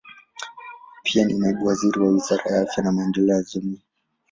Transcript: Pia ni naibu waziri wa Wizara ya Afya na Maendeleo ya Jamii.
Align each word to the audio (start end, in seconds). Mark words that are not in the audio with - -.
Pia 1.03 1.25
ni 1.25 1.33
naibu 1.33 1.65
waziri 1.65 1.99
wa 1.99 2.09
Wizara 2.09 2.51
ya 2.51 2.61
Afya 2.61 2.83
na 2.83 2.91
Maendeleo 2.91 3.35
ya 3.35 3.43
Jamii. 3.53 3.81